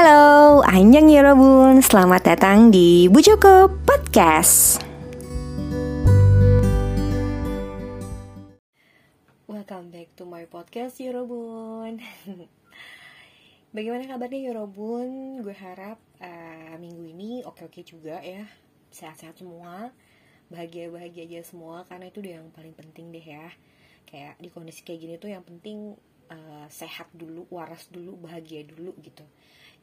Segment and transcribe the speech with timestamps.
[0.00, 4.80] Halo, Anjang Yorobun, selamat datang di Bu Joko Podcast.
[9.44, 12.00] Welcome back to my podcast Yorobun
[13.76, 15.44] Bagaimana kabarnya Yorobun?
[15.44, 18.48] Gue harap uh, minggu ini oke-oke juga ya.
[18.88, 19.92] Sehat-sehat semua.
[20.48, 23.52] Bahagia-bahagia aja semua Karena itu udah yang paling penting deh ya.
[24.08, 25.92] Kayak di kondisi kayak gini tuh yang penting
[26.32, 29.28] uh, sehat dulu, waras dulu, bahagia dulu gitu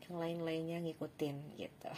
[0.05, 1.91] yang lain-lainnya ngikutin gitu.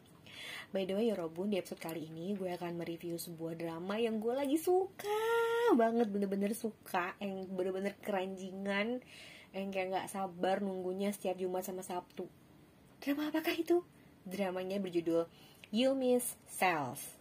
[0.72, 4.34] By the way Yorobun di episode kali ini gue akan mereview sebuah drama yang gue
[4.34, 5.20] lagi suka
[5.74, 9.02] banget bener-bener suka yang bener-bener keranjingan
[9.54, 12.26] yang kayak gak sabar nunggunya setiap Jumat sama Sabtu.
[13.00, 13.80] Drama apakah itu?
[14.26, 15.30] dramanya berjudul
[15.70, 17.14] You Miss Cells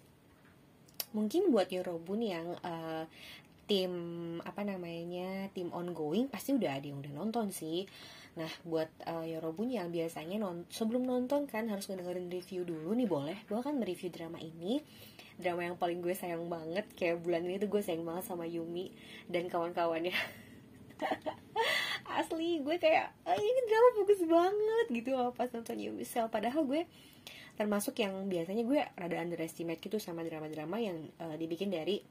[1.14, 3.08] mungkin buat Yorobun yang uh,
[3.70, 3.94] tim
[4.44, 7.88] apa namanya tim ongoing pasti udah ada yang udah nonton sih
[8.36, 13.08] Nah, buat uh, Yorobun yang biasanya non sebelum nonton kan harus ngedengerin review dulu nih
[13.08, 13.38] boleh.
[13.48, 14.84] Gue akan mereview drama ini.
[15.40, 18.92] Drama yang paling gue sayang banget kayak bulan ini tuh gue sayang banget sama Yumi
[19.32, 20.12] dan kawan-kawannya.
[22.20, 26.88] Asli gue kayak oh, ini drama bagus banget gitu pas nonton Yumi Cell padahal gue
[27.56, 32.04] termasuk yang biasanya gue rada underestimate gitu sama drama-drama yang uh, dibikin dari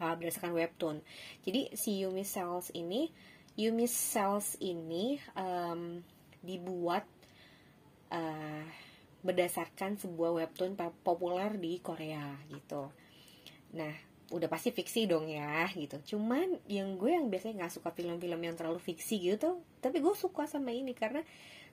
[0.00, 1.04] uh, berdasarkan webtoon.
[1.44, 3.12] Jadi si Yumi Cells ini
[3.56, 6.04] Yumi Cells ini um,
[6.44, 7.08] dibuat
[8.12, 8.64] uh,
[9.24, 12.92] berdasarkan sebuah webtoon populer di Korea gitu.
[13.74, 13.90] Nah,
[14.30, 16.14] udah pasti fiksi dong ya gitu.
[16.14, 20.46] Cuman yang gue yang biasanya nggak suka film-film yang terlalu fiksi gitu, tapi gue suka
[20.46, 21.24] sama ini karena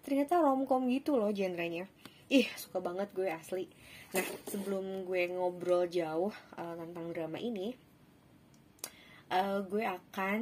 [0.02, 1.86] ternyata romcom gitu loh genrenya.
[2.32, 3.68] Ih, suka banget gue asli.
[4.16, 7.76] Nah, sebelum gue ngobrol jauh uh, tentang drama ini,
[9.34, 10.42] uh, gue akan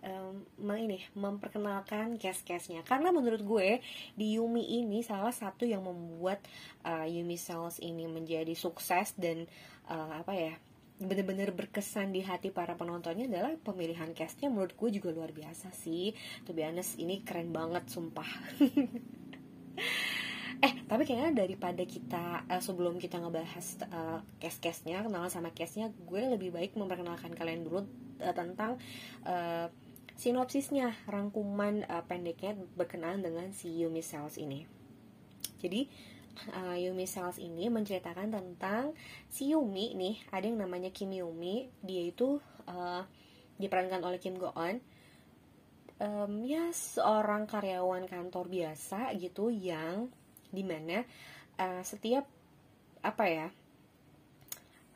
[0.00, 2.80] um, ini memperkenalkan cast-castnya.
[2.88, 3.84] Karena menurut gue
[4.16, 6.40] di Yumi ini salah satu yang membuat
[6.88, 9.44] uh, Yumi Cells ini menjadi sukses dan
[9.92, 10.54] uh, apa ya
[11.00, 16.12] bener-bener berkesan di hati para penontonnya adalah pemilihan castnya menurut gue juga luar biasa sih.
[16.48, 16.64] To be
[17.00, 18.28] ini keren banget sumpah
[20.60, 26.22] eh tapi kayaknya daripada kita uh, sebelum kita ngebahas uh, cast-castnya kenalan sama castnya gue
[26.36, 27.88] lebih baik memperkenalkan kalian dulu
[28.20, 28.76] uh, tentang
[29.24, 29.72] uh,
[30.20, 34.68] sinopsisnya rangkuman uh, pendeknya berkenaan dengan si Yumi Cells ini.
[35.56, 35.88] Jadi
[36.52, 38.92] uh, Yumi Cells ini menceritakan tentang
[39.32, 42.36] si Yumi nih ada yang namanya Kim Yumi dia itu
[42.68, 43.02] uh,
[43.56, 44.80] diperankan oleh Kim Go Eun
[46.00, 50.08] um, ya seorang karyawan kantor biasa gitu yang
[50.50, 51.02] di mana
[51.58, 52.26] uh, setiap
[53.00, 53.48] apa ya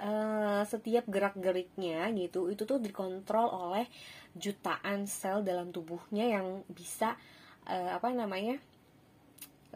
[0.05, 3.87] uh, setiap gerak geriknya gitu itu tuh dikontrol oleh
[4.35, 7.15] jutaan sel dalam tubuhnya yang bisa
[7.71, 8.59] uh, apa namanya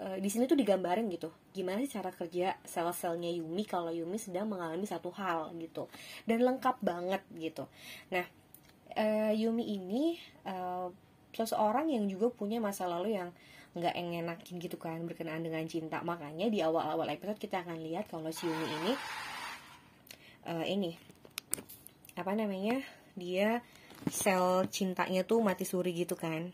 [0.03, 1.31] uh, di sini tuh digambarin gitu.
[1.55, 5.87] Gimana sih cara kerja sel-selnya Yumi kalau Yumi sedang mengalami satu hal gitu.
[6.27, 7.71] Dan lengkap banget gitu.
[8.11, 8.27] Nah
[8.99, 10.91] uh, Yumi ini uh,
[11.31, 13.31] seseorang yang juga punya masa lalu yang
[13.77, 18.33] nggak engenakin gitu kan berkenaan dengan cinta makanya di awal-awal episode kita akan lihat kalau
[18.33, 18.93] si Yumi ini
[20.49, 20.93] uh, ini
[22.17, 22.81] apa namanya
[23.12, 23.61] dia
[24.09, 26.49] sel cintanya tuh mati suri gitu kan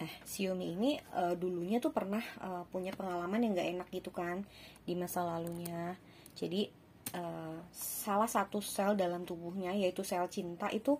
[0.00, 4.08] Nah, si Yumi ini uh, dulunya tuh pernah uh, punya pengalaman yang gak enak gitu
[4.08, 4.48] kan
[4.88, 5.92] di masa lalunya.
[6.32, 6.72] Jadi
[7.20, 10.96] uh, salah satu sel dalam tubuhnya yaitu sel cinta itu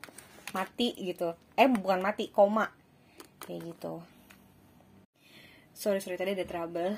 [0.52, 1.32] mati gitu.
[1.56, 2.68] Eh bukan mati, koma.
[3.40, 4.04] Kayak gitu
[5.80, 6.92] sorry sorry tadi ada trouble.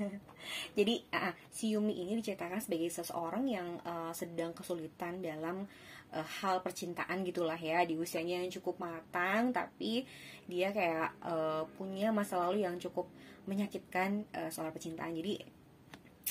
[0.78, 5.68] Jadi uh, si Yumi ini diceritakan sebagai seseorang yang uh, sedang kesulitan dalam
[6.16, 7.84] uh, hal percintaan gitulah ya.
[7.84, 10.08] Di usianya yang cukup matang tapi
[10.48, 13.04] dia kayak uh, punya masa lalu yang cukup
[13.44, 15.12] menyakitkan uh, soal percintaan.
[15.12, 15.36] Jadi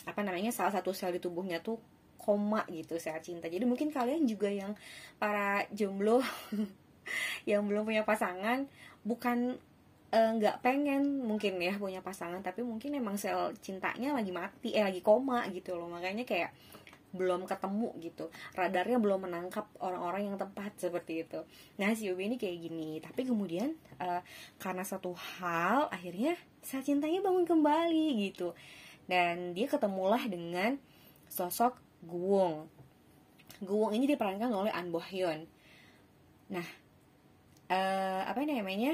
[0.09, 1.77] apa namanya salah satu sel di tubuhnya tuh
[2.17, 3.45] koma gitu saat cinta.
[3.45, 4.73] Jadi mungkin kalian juga yang
[5.21, 6.25] para jomblo
[7.49, 8.65] yang belum punya pasangan
[9.05, 9.61] bukan
[10.15, 14.83] nggak uh, pengen mungkin ya punya pasangan tapi mungkin emang sel cintanya lagi mati eh
[14.83, 15.91] lagi koma gitu loh.
[15.91, 16.55] Makanya kayak
[17.15, 18.31] belum ketemu gitu.
[18.55, 21.39] Radarnya belum menangkap orang-orang yang tepat seperti itu.
[21.81, 23.03] Nah si Yobi ini kayak gini.
[23.03, 24.23] Tapi kemudian uh,
[24.59, 28.55] karena satu hal akhirnya sel cintanya bangun kembali gitu.
[29.05, 30.81] Dan dia ketemulah dengan
[31.29, 32.69] sosok Guwong
[33.63, 35.47] Guwong ini diperankan oleh An Bo Hyun
[36.45, 36.67] nah
[37.73, 38.93] uh, apa namanya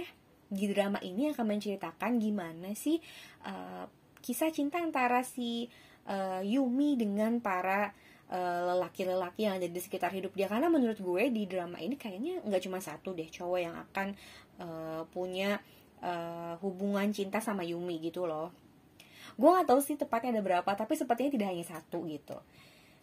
[0.51, 2.99] di drama ini akan menceritakan gimana sih
[3.47, 3.87] uh,
[4.19, 5.71] kisah cinta antara si
[6.11, 7.95] uh, Yumi dengan para
[8.31, 10.47] eh, lelaki-lelaki yang ada di sekitar hidup dia.
[10.47, 14.15] Karena menurut gue di drama ini kayaknya nggak cuma satu deh cowok yang akan
[14.61, 15.59] uh, punya
[15.99, 18.55] uh, hubungan cinta sama Yumi gitu loh.
[19.35, 22.39] Gue nggak tahu sih tepatnya ada berapa tapi sepertinya tidak hanya satu gitu.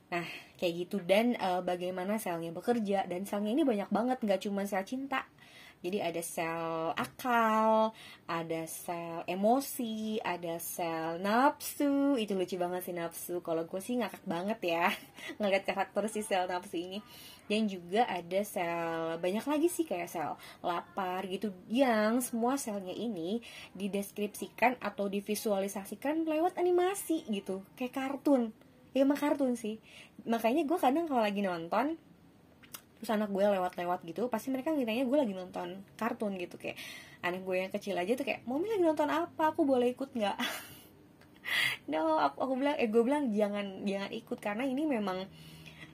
[0.09, 0.25] Nah
[0.57, 0.97] kayak gitu.
[1.05, 3.05] Dan uh, bagaimana selnya bekerja.
[3.05, 5.29] Dan selnya ini banyak banget nggak cuma sel cinta
[5.79, 7.95] jadi ada sel akal,
[8.27, 12.19] ada sel emosi, ada sel nafsu.
[12.19, 13.39] Itu lucu banget sih nafsu.
[13.47, 14.91] Kalau gue sih ngakak banget ya
[15.39, 16.99] ngeliat karakter si sel nafsu ini.
[17.47, 20.35] Dan juga ada sel banyak lagi sih kayak sel
[20.67, 23.39] lapar gitu yang semua selnya ini
[23.73, 28.53] dideskripsikan atau divisualisasikan lewat animasi gitu kayak kartun
[28.93, 29.81] ya emang kartun sih
[30.29, 31.97] makanya gue kadang kalau lagi nonton
[32.99, 36.75] terus anak gue lewat-lewat gitu pasti mereka ngiranya gue lagi nonton kartun gitu kayak
[37.23, 39.55] anak gue yang kecil aja tuh kayak mami lagi nonton apa?
[39.55, 40.39] Aku boleh ikut nggak?
[41.89, 45.25] No aku, aku bilang eh gue bilang jangan jangan ikut karena ini memang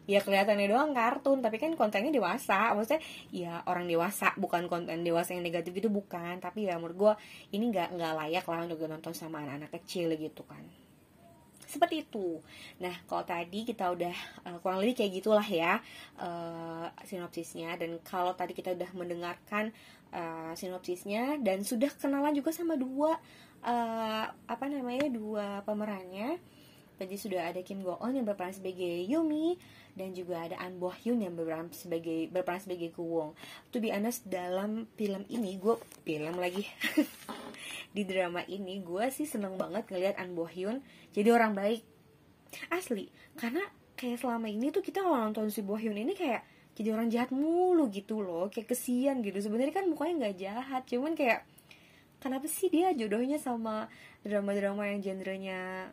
[0.04, 2.74] ya kelihatannya doang kartun tapi kan kontennya dewasa.
[2.74, 2.98] Maksudnya
[3.30, 6.42] ya orang dewasa bukan konten dewasa yang negatif itu bukan.
[6.42, 7.12] Tapi ya menurut gue
[7.54, 10.83] ini nggak nggak layak lah untuk nonton sama anak-anak kecil gitu kan
[11.74, 12.38] seperti itu.
[12.78, 14.16] Nah, kalau tadi kita udah
[14.46, 15.82] uh, kurang lebih kayak gitulah ya
[16.22, 17.74] uh, sinopsisnya.
[17.74, 19.74] Dan kalau tadi kita udah mendengarkan
[20.14, 23.18] uh, sinopsisnya dan sudah kenalan juga sama dua
[23.66, 26.38] uh, apa namanya dua pemerannya.
[26.94, 29.58] Tadi sudah ada Kim Go Eun yang berperan sebagai Yumi
[29.98, 33.34] dan juga ada An Bo Hyun yang berperan sebagai berperan sebagai Kuwong.
[33.74, 35.74] To be honest dalam film ini gue
[36.06, 36.66] film lagi
[37.92, 40.82] di drama ini gue sih seneng banget ngeliat An Bo Hyun
[41.14, 41.82] jadi orang baik.
[42.70, 43.66] Asli karena
[43.98, 47.30] kayak selama ini tuh kita kalau nonton si Bo Hyun ini kayak jadi orang jahat
[47.30, 49.38] mulu gitu loh kayak kesian gitu.
[49.42, 51.46] Sebenarnya kan mukanya nggak jahat cuman kayak
[52.22, 53.90] kenapa sih dia jodohnya sama
[54.24, 55.90] drama-drama yang genrenya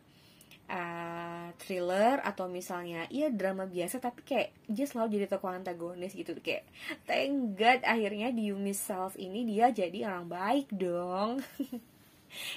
[0.72, 6.32] uh, thriller atau misalnya iya drama biasa tapi kayak dia selalu jadi tokoh antagonis gitu.
[6.40, 6.64] Kayak
[7.04, 11.44] thank god akhirnya di Yumi Self ini dia jadi orang baik dong.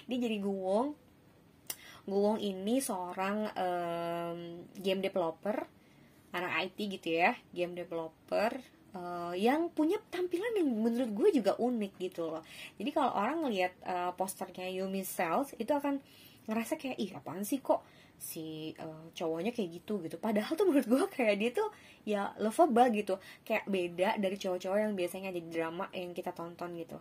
[0.07, 0.95] Dia jadi Guwong.
[2.07, 4.39] Guwong ini seorang um,
[4.79, 5.67] game developer
[6.35, 8.59] anak IT gitu ya game developer
[8.95, 12.43] uh, yang punya tampilan yang menurut gue juga unik gitu loh.
[12.79, 16.03] Jadi kalau orang ngelihat uh, posternya Yumi Cells itu akan
[16.51, 17.81] ngerasa kayak ih apaan sih kok
[18.19, 20.17] si uh, cowoknya kayak gitu gitu.
[20.17, 21.69] Padahal tuh menurut gue kayak dia tuh
[22.09, 23.15] ya lovable gitu.
[23.45, 26.99] Kayak beda dari cowok-cowok yang biasanya jadi drama yang kita tonton gitu.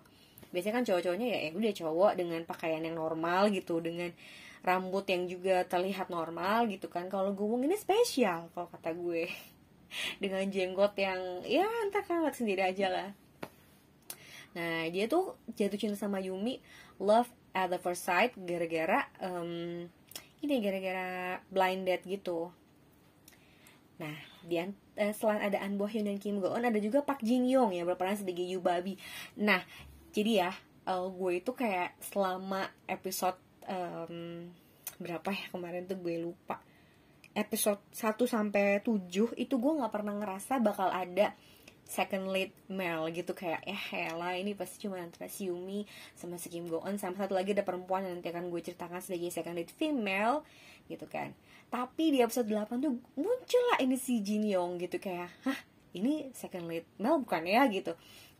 [0.53, 4.13] Biasanya kan cowok-cowoknya ya, ya udah cowok dengan pakaian yang normal gitu dengan
[4.63, 7.09] rambut yang juga terlihat normal gitu kan.
[7.11, 9.27] Kalau gue ini spesial kalau kata gue.
[10.17, 13.09] Dengan jenggot yang ya entah kan lihat sendiri aja lah.
[14.57, 16.57] Nah dia tuh jatuh cinta sama Yumi
[16.97, 19.85] love at the first sight gara-gara um,
[20.43, 22.51] ini gara-gara blind date gitu.
[23.97, 24.67] Nah dia
[24.99, 27.71] eh, selain ada An Bo Hyun dan Kim Go Eun ada juga Park Jin Young
[27.71, 28.99] yang berperan sebagai Yu Babi.
[29.39, 29.63] Nah
[30.11, 30.51] jadi ya
[30.91, 34.51] uh, gue itu kayak selama episode um,
[34.99, 36.59] berapa ya kemarin tuh gue lupa.
[37.33, 39.09] Episode 1 sampai 7
[39.41, 41.33] itu gue nggak pernah ngerasa bakal ada
[41.83, 45.85] second lead male gitu kayak ya hela ini pasti cuma antara si Yumi
[46.17, 49.29] sama si Kim Go sama satu lagi ada perempuan yang nanti akan gue ceritakan sebagai
[49.29, 50.41] second lead female
[50.87, 51.31] gitu kan.
[51.69, 55.59] Tapi di episode 8 tuh muncul lah ini si Jin Yong gitu kayak hah
[55.93, 57.65] ini second lead male bukan ya?
[57.69, 57.93] gitu.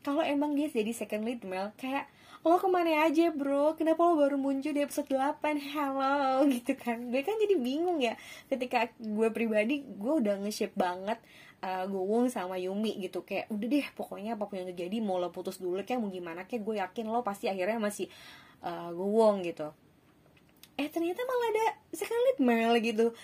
[0.04, 2.10] Kalau emang dia jadi second lead male kayak
[2.44, 3.72] lo ke mana aja bro?
[3.80, 7.00] Kenapa lo baru muncul di episode 8 hello gitu kan.
[7.08, 8.20] Gue kan jadi bingung ya
[8.52, 11.24] ketika gue pribadi gue udah nge-shape banget
[11.64, 13.24] uh, Gowong sama Yumi gitu.
[13.24, 16.44] Kayak udah deh pokoknya apa pun yang terjadi mau lo putus dulu kayak mau gimana
[16.44, 18.12] kayak gue yakin lo pasti akhirnya masih
[18.60, 19.72] uh, Gowong gitu.
[20.76, 21.66] Eh ternyata malah ada
[21.96, 23.16] second lead male gitu.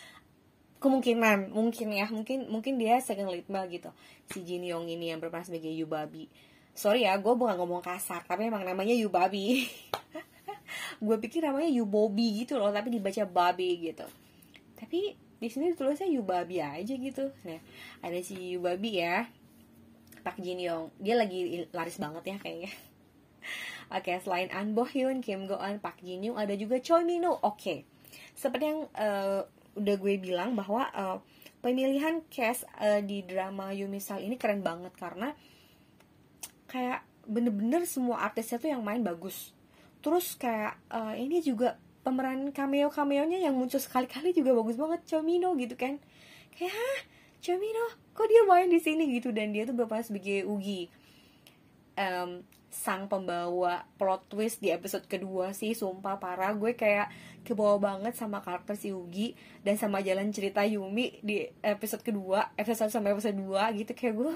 [0.80, 3.92] Kemungkinan mungkin ya mungkin mungkin dia second lead male gitu.
[4.32, 6.32] Si Jin Yong ini yang berperan sebagai Yubabi.
[6.72, 9.68] Sorry ya gue bukan ngomong kasar tapi emang namanya you babi
[11.06, 14.08] gue pikir namanya you bobby gitu loh tapi dibaca babi gitu.
[14.80, 17.32] Tapi di sini tulisnya you babi aja gitu.
[17.48, 17.60] Nah
[18.04, 19.28] ada si you babi ya.
[20.20, 22.72] Pak Jin Yong dia lagi laris banget ya kayaknya.
[23.90, 27.02] Oke, okay, selain An Bo Hyun, Kim Go Eun, Park Jin Young, ada juga Choi
[27.02, 27.80] Min Oke, okay.
[28.38, 29.42] seperti yang uh,
[29.74, 31.18] udah gue bilang bahwa uh,
[31.66, 35.34] pemilihan cast uh, di drama Yumisal ini keren banget karena
[36.70, 39.58] kayak bener-bener semua artisnya tuh yang main bagus.
[40.06, 45.54] Terus kayak uh, ini juga pemeran cameo cameonya yang muncul sekali-kali juga bagus banget Chomino
[45.54, 46.02] gitu kan.
[46.58, 47.00] Kayak hah?
[47.40, 47.86] Chomino
[48.18, 49.06] kok dia main di sini?
[49.14, 49.30] Gitu.
[49.30, 50.90] Dan dia tuh berperan sebagai Ugi.
[51.94, 56.54] Um, sang pembawa plot twist di episode kedua sih sumpah parah.
[56.58, 57.14] Gue kayak
[57.46, 62.90] kebawa banget sama karakter si Ugi dan sama jalan cerita Yumi di episode kedua episode
[62.94, 63.92] sampai episode 2 gitu.
[63.94, 64.32] Kayak gue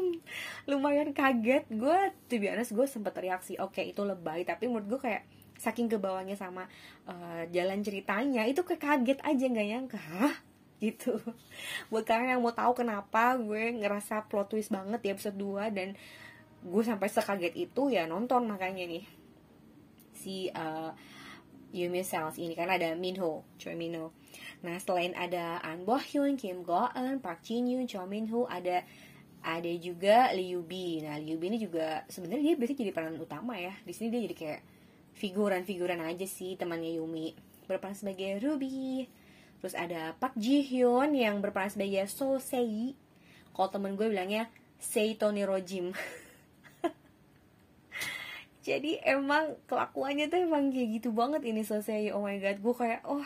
[0.70, 1.66] lumayan kaget.
[1.70, 4.42] Gue tuh biasa gue sempet reaksi oke okay, itu lebay.
[4.42, 6.70] Tapi menurut gue kayak saking ke bawahnya sama
[7.10, 10.34] uh, jalan ceritanya itu kayak kaget aja nggak nyangka Hah?
[10.78, 11.18] gitu
[11.90, 15.98] buat kalian yang mau tahu kenapa gue ngerasa plot twist banget di episode 2 dan
[16.62, 19.04] gue sampai sekaget itu ya nonton makanya nih
[20.14, 20.94] si uh,
[21.70, 24.16] Yumi Cells ini kan ada Minho, Choi Minho.
[24.64, 28.82] Nah selain ada An Bo Hyun, Kim Go Eun, Park Jin Yoon, Choi Minho, ada
[29.44, 31.04] ada juga Liu Bi.
[31.04, 33.76] Nah Liu Bi ini juga sebenarnya dia berarti jadi peran utama ya.
[33.84, 34.60] Di sini dia jadi kayak
[35.18, 37.34] figuran-figuran aja sih temannya Yumi.
[37.66, 39.10] Berperan sebagai Ruby.
[39.58, 42.94] Terus ada Park Ji Hyun yang berperan sebagai So Sei.
[43.50, 44.46] Kalau temen gue bilangnya
[44.78, 45.90] Sei Tony Rojim.
[48.68, 53.00] jadi emang kelakuannya tuh emang kayak gitu banget ini selesai oh my god gue kayak
[53.08, 53.24] oh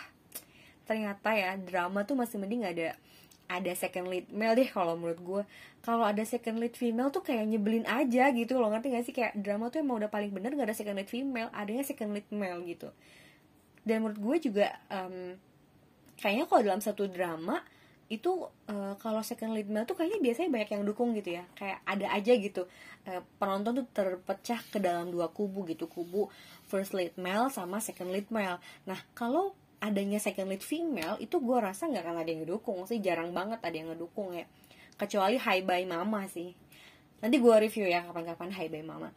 [0.87, 2.94] ternyata ya drama tuh masih mending ada
[3.52, 5.42] ada second lead male deh kalau menurut gue
[5.85, 9.14] kalau ada second lead female tuh kayak nyebelin aja gitu loh ngerti gak sih?
[9.14, 12.26] Kayak drama tuh emang udah paling bener gak ada second lead female adanya second lead
[12.30, 12.88] male gitu.
[13.82, 15.35] Dan menurut gue juga um,
[16.16, 17.59] kayaknya kalau dalam satu drama
[18.06, 21.44] itu uh, kalau second lead male tuh kayaknya biasanya banyak yang dukung gitu ya.
[21.59, 22.62] Kayak ada aja gitu.
[23.02, 25.90] Uh, penonton tuh terpecah ke dalam dua kubu gitu.
[25.90, 26.30] Kubu
[26.71, 28.62] first lead male sama second lead male.
[28.87, 32.86] Nah kalau adanya second lead female itu gue rasa nggak akan ada yang ngedukung.
[32.86, 34.46] Sih jarang banget ada yang ngedukung ya.
[34.94, 36.54] Kecuali Hi Bye Mama sih.
[37.18, 39.10] Nanti gue review ya kapan-kapan Hi Bye Mama.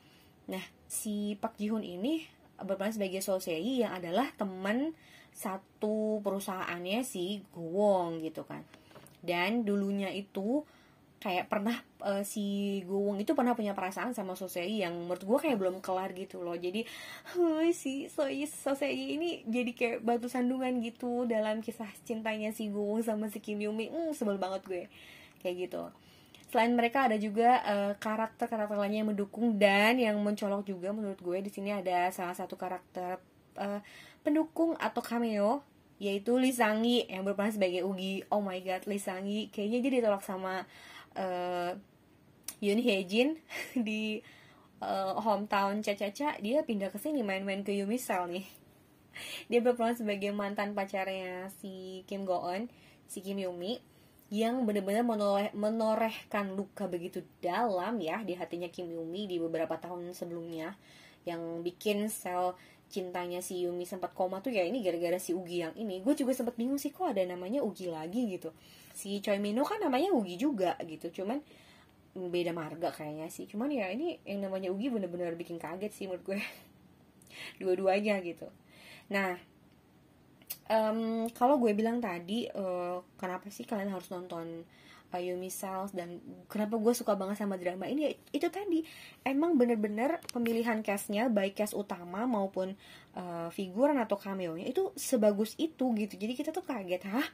[0.49, 2.25] Nah si Pak Jihun ini
[2.57, 4.97] berperan sebagai Sosei yang adalah teman
[5.35, 8.65] satu perusahaannya si Gowong gitu kan.
[9.21, 10.65] Dan dulunya itu
[11.19, 11.73] kayak pernah
[12.05, 16.13] uh, si Gowong itu pernah punya perasaan sama Sosei yang menurut gue kayak belum kelar
[16.13, 16.53] gitu loh.
[16.53, 16.85] Jadi
[17.73, 23.31] si Soi Sosei ini jadi kayak batu sandungan gitu dalam kisah cintanya si Gowong sama
[23.33, 23.89] si Kim Yumi.
[23.89, 24.83] Hmm, sebel banget gue.
[25.41, 25.83] Kayak gitu.
[26.53, 31.17] Selain mereka ada juga uh, karakter karakter lainnya yang mendukung dan yang mencolok juga menurut
[31.17, 31.37] gue.
[31.41, 33.17] Di sini ada salah satu karakter
[33.57, 33.81] uh,
[34.21, 38.27] pendukung atau cameo yaitu Lee Sangi yang berperan sebagai Ugi.
[38.27, 40.67] Oh my god Lee Sangi kayaknya dia ditolak sama
[41.15, 41.73] uh,
[42.63, 43.39] Yoon Hye Jin
[43.87, 44.19] di
[44.79, 48.45] uh, hometown Caca-Caca dia pindah ke sini main-main ke Yumi Cell nih.
[49.49, 52.67] Dia berperan sebagai mantan pacarnya si Kim Go Eun
[53.07, 53.79] si Kim Yumi
[54.33, 60.11] yang benar-benar menoreh, menorehkan luka begitu dalam ya di hatinya Kim Yumi di beberapa tahun
[60.11, 60.75] sebelumnya.
[61.25, 62.53] Yang bikin sel
[62.85, 66.01] cintanya si Yumi sempat koma tuh ya ini gara-gara si Ugi yang ini.
[66.03, 68.51] Gue juga sempat bingung sih kok ada namanya Ugi lagi gitu
[68.95, 71.21] si Choi Mino kan namanya Ugi juga gitu.
[71.21, 71.43] Cuman
[72.15, 73.45] beda marga kayaknya sih.
[73.45, 76.39] Cuman ya ini yang namanya Ugi bener-bener bikin kaget sih menurut gue.
[77.59, 78.47] Dua-duanya gitu.
[79.11, 79.35] Nah
[80.71, 84.63] um, kalau gue bilang tadi uh, kenapa sih kalian harus nonton
[85.15, 86.19] Yumi Cells dan
[86.51, 88.11] kenapa gue suka banget sama drama ini?
[88.35, 88.83] Itu tadi
[89.23, 92.75] emang bener-bener pemilihan castnya baik cast utama maupun
[93.15, 96.13] uh, figuran atau cameo nya itu sebagus itu gitu.
[96.19, 97.27] Jadi kita tuh kaget hah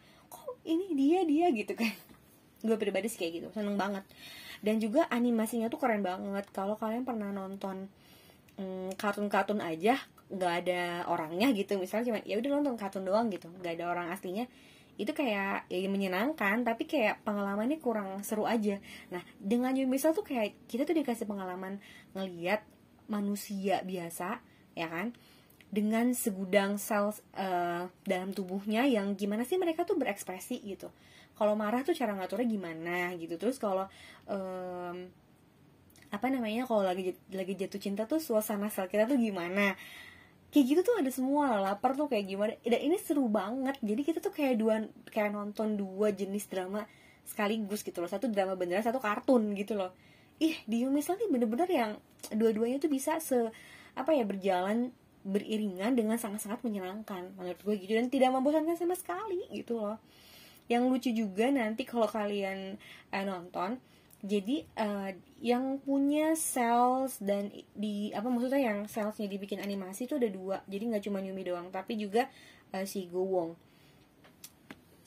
[0.65, 1.91] ini dia dia gitu kan.
[2.65, 4.05] Gue pribadi sih kayak gitu seneng banget.
[4.61, 6.45] Dan juga animasinya tuh keren banget.
[6.53, 7.89] Kalau kalian pernah nonton
[8.61, 8.93] kartun
[9.25, 9.97] kartun-kartun aja
[10.29, 11.81] nggak ada orangnya gitu.
[11.81, 13.49] Misalnya cuma ya udah nonton kartun doang gitu.
[13.49, 14.45] Nggak ada orang aslinya.
[15.01, 18.77] Itu kayak ya menyenangkan tapi kayak pengalamannya kurang seru aja.
[19.09, 21.81] Nah dengan Yumisal tuh kayak kita tuh dikasih pengalaman
[22.13, 22.61] ngeliat
[23.11, 24.39] manusia biasa
[24.71, 25.11] ya kan
[25.71, 30.91] dengan segudang sel uh, dalam tubuhnya yang gimana sih mereka tuh berekspresi gitu.
[31.39, 33.39] Kalau marah tuh cara ngaturnya gimana gitu.
[33.39, 33.87] Terus kalau
[34.27, 35.07] um,
[36.11, 39.79] apa namanya kalau lagi lagi jatuh cinta tuh suasana sel kita tuh gimana?
[40.51, 42.53] Kayak gitu tuh ada semua lapar tuh kayak gimana.
[42.67, 43.79] Dan ini seru banget.
[43.79, 46.83] Jadi kita tuh kayak dua kayak nonton dua jenis drama
[47.23, 48.11] sekaligus gitu loh.
[48.11, 49.95] Satu drama beneran satu kartun gitu loh.
[50.43, 51.91] Ih di misalnya bener-bener yang
[52.35, 53.47] dua-duanya tuh bisa se
[53.95, 54.91] apa ya berjalan
[55.23, 57.33] beriringan dengan sangat-sangat menyenangkan.
[57.37, 57.93] Menurut gue gitu.
[57.97, 59.97] Dan tidak membosankan sama sekali gitu loh.
[60.69, 62.79] Yang lucu juga nanti kalau kalian
[63.11, 63.77] eh, nonton
[64.21, 65.09] jadi uh,
[65.41, 70.61] yang punya sales dan di apa maksudnya yang salesnya dibikin animasi itu ada dua.
[70.69, 72.29] Jadi nggak cuma Yumi doang tapi juga
[72.69, 73.71] uh, si Gowong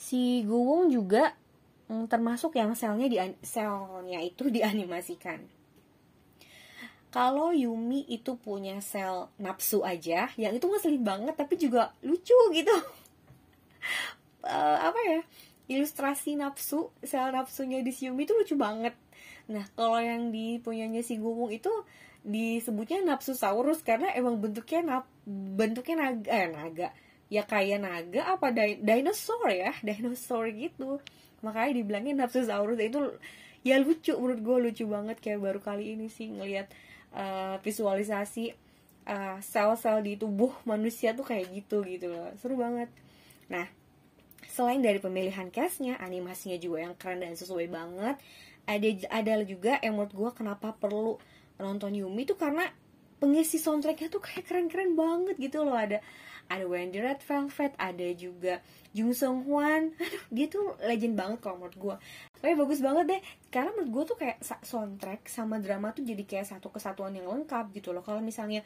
[0.05, 1.33] si Gowong juga
[1.89, 5.41] mm, termasuk yang selnya di selnya itu dianimasikan
[7.15, 12.75] kalau Yumi itu punya sel nafsu aja yang itu ngeselin banget tapi juga lucu gitu.
[14.43, 15.21] Uh, apa ya?
[15.71, 18.99] Ilustrasi nafsu sel nafsunya di si Yumi itu lucu banget.
[19.47, 21.71] Nah, kalau yang di punyanya si Gumung itu
[22.27, 25.05] disebutnya nafsu saurus karena emang bentuknya nap,
[25.55, 26.89] bentuknya naga eh naga.
[27.31, 29.71] Ya kayak naga apa di, dinosaur ya?
[29.87, 30.99] Dinosaur gitu.
[31.47, 32.99] Makanya dibilangnya nafsu saurus itu
[33.63, 34.19] ya lucu.
[34.19, 36.67] Menurut gue lucu banget kayak baru kali ini sih ngelihat
[37.15, 38.53] uh, visualisasi
[39.09, 42.35] uh, sel-sel di tubuh manusia tuh kayak gitu gitu loh.
[42.39, 42.91] Seru banget.
[43.49, 43.67] Nah
[44.55, 48.17] selain dari pemilihan castnya animasinya juga yang keren dan sesuai banget.
[48.65, 51.19] Ada ada juga yang menurut gue kenapa perlu
[51.59, 52.71] nonton Yumi tuh karena
[53.19, 55.75] pengisi soundtracknya tuh kayak keren-keren banget gitu loh.
[55.75, 55.99] Ada
[56.49, 58.61] ada Wendy Red Velvet ada juga
[58.93, 59.93] Jung Sung Hwan.
[60.05, 61.97] Aduh dia tuh legend banget kalau menurut gue
[62.41, 63.23] tapi bagus banget deh.
[63.49, 67.73] Karena menurut gue tuh kayak soundtrack sama drama tuh jadi kayak satu kesatuan yang lengkap
[67.73, 68.05] gitu loh.
[68.05, 68.61] Kalau misalnya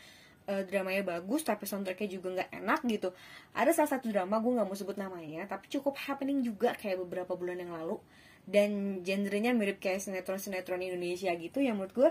[0.50, 3.12] uh, dramanya bagus tapi soundtracknya juga nggak enak gitu
[3.52, 7.38] ada salah satu drama gue nggak mau sebut namanya tapi cukup happening juga kayak beberapa
[7.38, 8.00] bulan yang lalu.
[8.48, 12.10] Dan genrenya mirip kayak sinetron sinetron Indonesia gitu yang menurut gue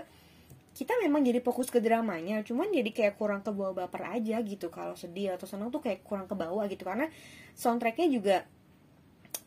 [0.78, 4.70] kita memang jadi fokus ke dramanya cuman jadi kayak kurang ke bawah baper aja gitu
[4.70, 6.86] kalau sedih atau senang tuh kayak kurang ke bawah gitu.
[6.86, 7.10] Karena
[7.58, 8.46] soundtracknya juga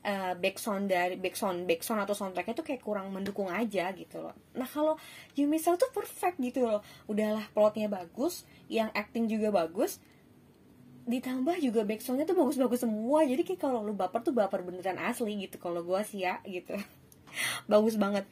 [0.04, 4.36] uh, backsound dari backsound backsound atau soundtracknya tuh kayak kurang mendukung aja gitu loh.
[4.60, 5.00] Nah kalau
[5.40, 6.84] Yumisel tuh perfect gitu loh.
[7.08, 10.04] Udahlah plotnya bagus yang acting juga bagus
[11.02, 13.24] ditambah juga backsoundnya tuh bagus-bagus semua.
[13.24, 16.76] Jadi kayak kalau lu baper tuh baper beneran asli gitu kalau gua sih ya gitu.
[17.72, 18.28] Bagus banget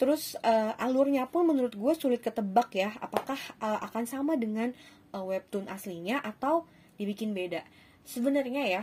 [0.00, 4.72] Terus uh, alurnya pun menurut gue sulit ketebak ya, apakah uh, akan sama dengan
[5.12, 6.64] uh, webtoon aslinya atau
[6.96, 7.60] dibikin beda.
[8.08, 8.82] Sebenarnya ya,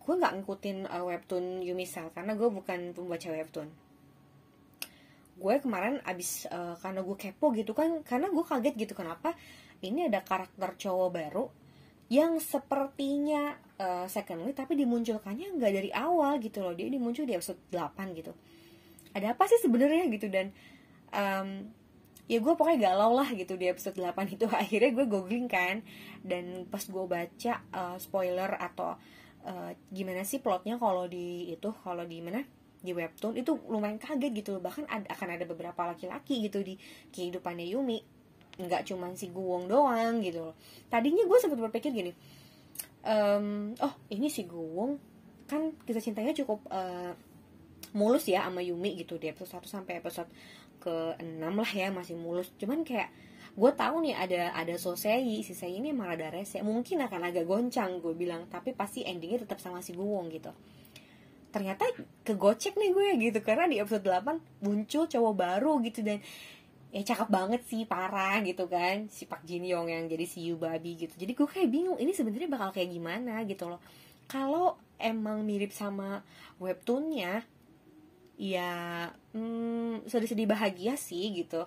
[0.00, 3.68] gue nggak ngikutin uh, webtoon Yumisal karena gue bukan pembaca webtoon.
[5.36, 9.36] Gue kemarin abis uh, karena gue kepo gitu kan, karena gue kaget gitu kenapa
[9.84, 11.44] ini ada karakter cowok baru
[12.08, 17.36] yang sepertinya uh, second lead tapi dimunculkannya nggak dari awal gitu loh dia dimuncul di
[17.36, 18.32] episode 8 gitu
[19.14, 20.28] ada apa sih sebenarnya gitu?
[20.28, 20.52] Dan
[21.12, 21.68] um,
[22.28, 24.46] ya gue pokoknya galau lah gitu di episode 8 itu.
[24.62, 25.84] Akhirnya gue googling kan
[26.24, 28.96] dan pas gue baca uh, spoiler atau
[29.48, 32.44] uh, gimana sih plotnya kalau di itu kalau di mana?
[32.78, 36.78] Di webtoon itu lumayan kaget gitu bahkan ada, akan ada beberapa laki-laki gitu di
[37.10, 37.98] kehidupannya Yumi.
[38.58, 40.56] Nggak cuman si Guwong doang gitu loh.
[40.86, 42.14] Tadinya gue sempat berpikir gini
[43.78, 44.98] oh ini si Guwong.
[45.48, 47.16] Kan kisah cintanya cukup uh,
[47.96, 50.28] mulus ya sama Yumi gitu di episode 1 sampai episode
[50.80, 52.48] ke-6 lah ya masih mulus.
[52.56, 53.10] Cuman kayak
[53.58, 56.62] gue tahu nih ada ada Sosei si Sei ini emang ada rese.
[56.62, 60.54] Mungkin akan agak goncang gue bilang tapi pasti endingnya tetap sama si Guwong gitu.
[61.48, 61.84] Ternyata
[62.22, 66.20] kegocek nih gue gitu karena di episode 8 muncul cowok baru gitu dan
[66.88, 70.56] ya cakep banget sih parah gitu kan si Pak Jin Yong yang jadi si Yu
[70.56, 71.12] Babi gitu.
[71.16, 73.80] Jadi gue kayak bingung ini sebenarnya bakal kayak gimana gitu loh.
[74.28, 76.20] Kalau emang mirip sama
[76.60, 77.44] webtoonnya
[78.38, 78.70] ya
[79.34, 81.66] hmm, sedih-sedih bahagia sih gitu.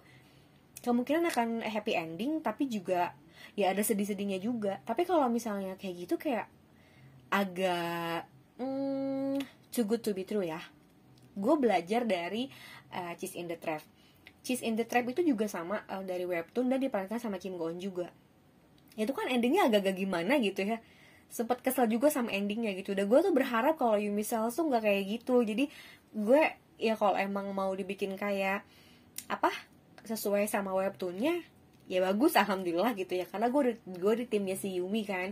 [0.81, 3.13] Kemungkinan akan happy ending tapi juga
[3.53, 4.79] ya ada sedih-sedihnya juga.
[4.87, 6.47] Tapi kalau misalnya kayak gitu kayak
[7.29, 8.25] agak
[8.57, 10.63] hmm, too good to be true ya.
[11.35, 12.47] Gue belajar dari
[12.95, 13.83] uh, Cheese in the Trap.
[14.41, 17.67] Cheese in the Trap itu juga sama uh, dari webtoon dan diperankan sama Kim Go
[17.69, 18.09] Eun juga.
[18.95, 20.79] Itu kan endingnya agak-agak gimana gitu ya
[21.31, 22.91] sempet kesel juga sama endingnya gitu.
[22.91, 25.41] Udah gue tuh berharap kalau Yumi Cells tuh nggak kayak gitu.
[25.41, 25.71] Jadi
[26.11, 26.41] gue
[26.75, 28.67] ya kalau emang mau dibikin kayak
[29.31, 29.49] apa
[30.03, 31.39] sesuai sama webtoonnya
[31.87, 33.23] ya bagus alhamdulillah gitu ya.
[33.23, 35.31] Karena gue gue di timnya si Yumi kan.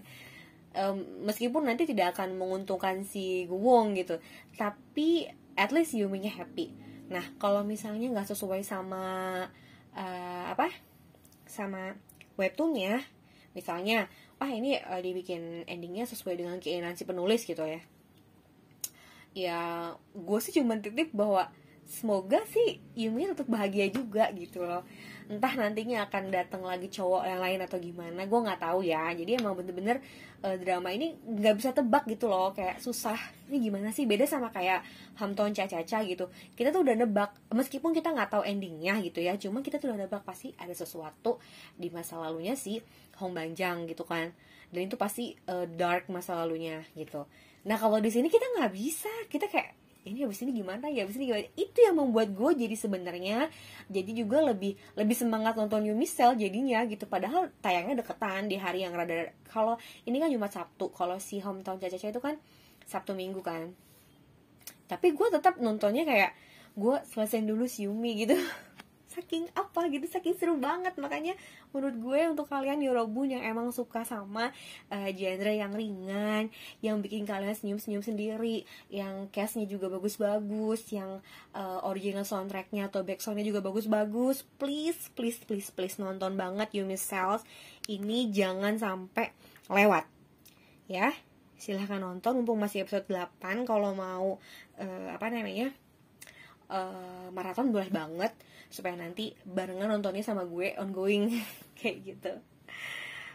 [0.70, 4.24] Um, meskipun nanti tidak akan menguntungkan si Guwong gitu.
[4.56, 5.28] Tapi
[5.60, 6.72] at least Yuminya happy.
[7.12, 9.44] Nah kalau misalnya nggak sesuai sama
[9.98, 10.72] uh, apa
[11.44, 11.98] sama
[12.40, 13.04] webtoonnya
[13.58, 14.08] misalnya
[14.38, 17.82] wah ini uh, dibikin endingnya sesuai dengan keinginan si penulis gitu ya.
[19.38, 19.60] Ya
[20.14, 21.54] gue sih cuma titip bahwa
[21.90, 24.86] semoga sih Yumi tetap bahagia juga gitu loh
[25.30, 29.13] entah nantinya akan datang lagi cowok yang lain atau gimana gue nggak tahu ya.
[29.13, 30.02] Jadi emang bener-bener
[30.42, 33.15] uh, drama ini nggak bisa tebak gitu loh kayak susah.
[33.46, 34.10] Ini gimana sih?
[34.10, 34.82] Beda sama kayak
[35.22, 36.34] Hamton Caca-Caca gitu.
[36.58, 40.10] Kita tuh udah nebak meskipun kita nggak tahu endingnya gitu ya cuma kita tuh udah
[40.10, 41.38] nebak pasti ada sesuatu
[41.78, 42.82] di masa lalunya si
[43.22, 44.34] Hong Banjang gitu kan.
[44.74, 47.30] Dan itu pasti uh, dark masa lalunya gitu.
[47.70, 49.13] Nah kalau di sini kita nggak bisa.
[49.30, 51.06] Kita kayak ini habis ini gimana ya?
[51.06, 51.45] Habis ini gimana?
[51.54, 53.48] Itu yang membuat gue jadi sebenarnya
[53.88, 57.06] jadi juga lebih lebih semangat nonton Yumi Cell jadinya gitu.
[57.06, 60.89] Padahal tayangnya deketan di hari yang rada kalau ini kan cuma Sabtu.
[60.91, 62.36] Kalau si Hometown Caca itu kan
[62.89, 63.72] Sabtu Minggu kan.
[64.89, 66.34] Tapi gue tetap nontonnya kayak
[66.74, 68.38] gue selesaiin dulu si Yumi gitu
[69.19, 70.95] saking apa gitu saking seru banget.
[70.95, 71.36] Makanya
[71.75, 74.55] menurut gue untuk kalian Yorobun yang emang suka sama
[74.88, 76.47] uh, genre yang ringan
[76.79, 81.19] yang bikin kalian senyum-senyum sendiri yang castnya juga bagus-bagus yang
[81.51, 87.43] uh, original soundtracknya atau backsoundnya juga bagus-bagus please please please please nonton banget Yumi Cells
[87.91, 89.36] ini jangan sampai
[89.67, 90.08] lewat.
[90.88, 91.12] Ya
[91.60, 94.39] silahkan nonton mumpung masih episode 8 kalau mau
[94.79, 95.75] uh, apa namanya
[96.69, 98.32] uh, maraton boleh banget
[98.69, 101.34] supaya nanti barengan nontonnya sama gue ongoing.
[101.79, 102.34] Kayak gitu.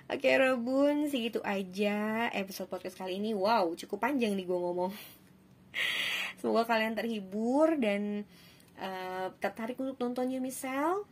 [0.05, 3.33] Oke Rebun, segitu aja episode podcast kali ini.
[3.33, 4.93] Wow, cukup panjang nih gue ngomong.
[6.45, 8.29] Semoga kalian terhibur dan
[8.77, 11.09] uh, tertarik untuk nonton You Michelle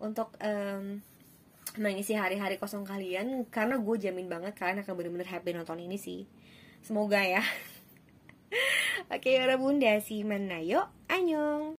[0.00, 0.98] Untuk um,
[1.78, 6.24] mengisi hari-hari kosong kalian Karena gue jamin banget kalian akan bener-bener happy nonton ini sih.
[6.80, 7.44] Semoga ya.
[9.14, 10.64] Oke, Rebun, dasi mana
[11.08, 11.74] 爱你哦。